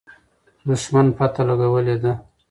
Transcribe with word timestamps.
دښمن 0.67 1.07
پته 1.17 1.41
لګولې 1.49 1.95
ده. 2.03 2.13